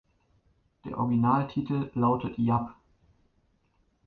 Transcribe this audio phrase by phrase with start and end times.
[0.83, 2.73] Der Originaltitel lautet jap.